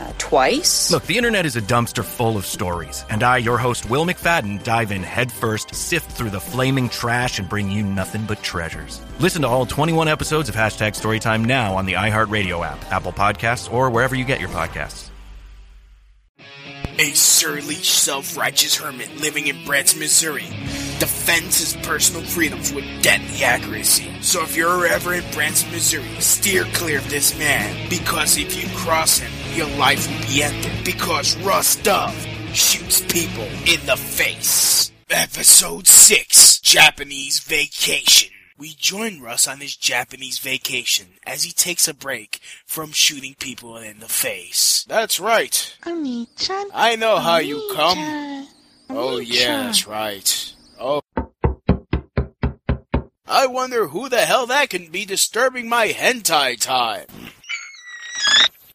[0.00, 0.90] uh, twice.
[0.90, 4.62] Look, the internet is a dumpster full of stories, and I, your host, Will McFadden,
[4.64, 9.00] dive in headfirst, sift through the flaming trash, and bring you nothing but treasures.
[9.18, 13.72] Listen to all 21 episodes of Hashtag Storytime now on the iHeartRadio app, Apple Podcasts,
[13.72, 15.10] or wherever you get your podcasts.
[16.98, 20.44] A surly, self-righteous hermit living in Branson, Missouri
[20.98, 24.10] defends his personal freedoms with deadly accuracy.
[24.20, 28.68] So if you're ever in Branson, Missouri, steer clear of this man, because if you
[28.76, 30.72] cross him, your life will be ended.
[30.84, 32.14] Because Russ Duv
[32.52, 34.92] shoots people in the face.
[35.08, 38.30] Episode 6, Japanese Vacation.
[38.56, 43.78] We join Russ on his Japanese vacation as he takes a break from shooting people
[43.78, 44.84] in the face.
[44.86, 45.74] That's right.
[45.82, 48.46] I know how you come.
[48.90, 50.54] Oh yeah, that's right.
[50.78, 51.00] Oh.
[53.26, 57.06] I wonder who the hell that can be disturbing my hentai time.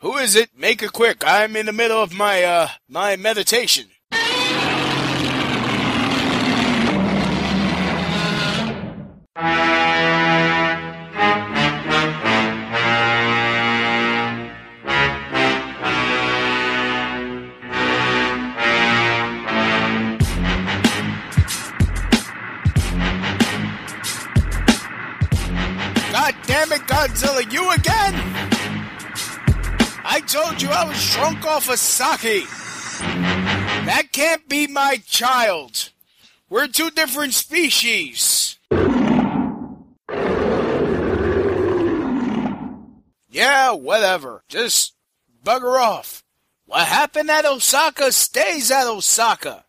[0.00, 0.50] Who is it?
[0.56, 1.22] Make it quick.
[1.26, 3.86] I'm in the middle of my, uh, my meditation.
[26.12, 28.63] God damn it, Godzilla, you again!
[30.06, 32.46] I told you I was drunk off of sake.
[33.86, 35.90] That can't be my child.
[36.50, 38.58] We're two different species.
[43.30, 44.44] Yeah, whatever.
[44.48, 44.94] Just
[45.42, 46.22] bugger off.
[46.66, 49.64] What happened at Osaka stays at Osaka.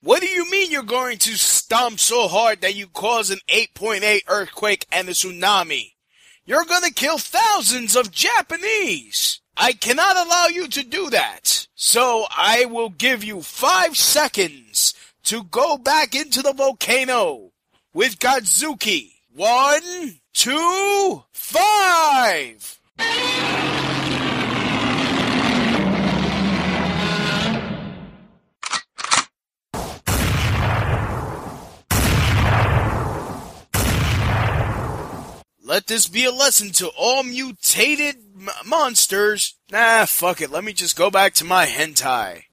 [0.00, 4.22] What do you mean you're going to stomp so hard that you cause an 8.8
[4.26, 5.92] earthquake and a tsunami?
[6.46, 9.40] You're gonna kill thousands of Japanese!
[9.54, 11.66] I cannot allow you to do that.
[11.74, 14.94] So I will give you five seconds
[15.24, 17.52] to go back into the volcano
[17.92, 19.12] with Godzooky.
[19.34, 22.80] One, two, five!
[35.68, 39.54] Let this be a lesson to all mutated m- monsters.
[39.70, 40.50] Nah, fuck it.
[40.50, 42.44] Let me just go back to my hentai.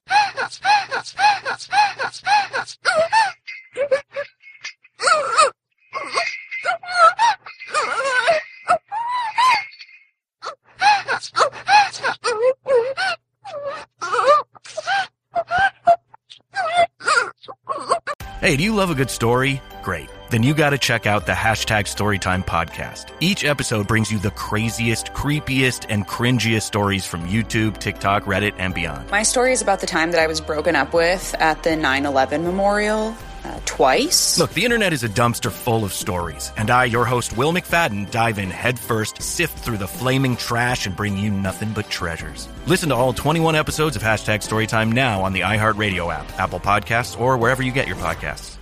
[18.40, 19.62] Hey, do you love a good story?
[19.82, 20.10] Great.
[20.30, 23.10] Then you got to check out the hashtag Storytime podcast.
[23.20, 28.74] Each episode brings you the craziest, creepiest, and cringiest stories from YouTube, TikTok, Reddit, and
[28.74, 29.10] beyond.
[29.10, 32.06] My story is about the time that I was broken up with at the 9
[32.06, 33.16] 11 memorial
[33.46, 34.38] uh, twice.
[34.38, 38.10] Look, the internet is a dumpster full of stories, and I, your host, Will McFadden,
[38.10, 42.48] dive in headfirst, sift through the flaming trash, and bring you nothing but treasures.
[42.66, 47.18] Listen to all 21 episodes of Hashtag Storytime now on the iHeartRadio app, Apple Podcasts,
[47.20, 48.55] or wherever you get your podcasts.